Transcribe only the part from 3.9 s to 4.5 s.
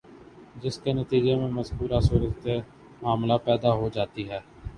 جاتی ہے